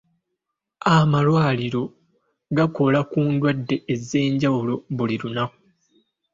Amalwaliro 0.95 1.83
gakola 2.57 2.99
ku 3.11 3.19
ndwadde 3.31 3.75
ez'enjawulo 3.93 4.73
buli 4.95 5.15
lunaku. 5.21 5.57